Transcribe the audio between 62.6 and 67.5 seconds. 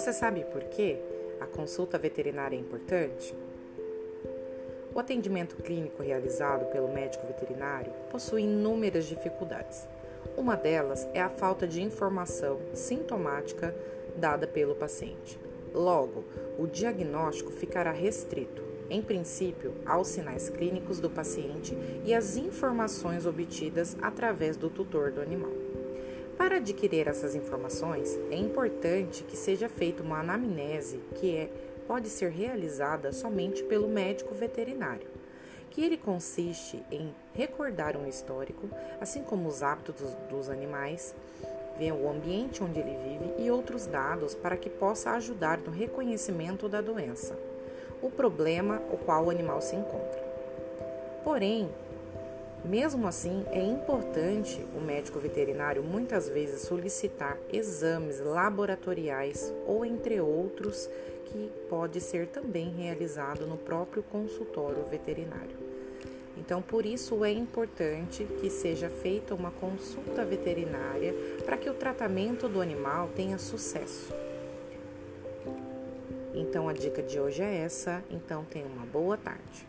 realizado no próprio consultório veterinário. Então, por isso é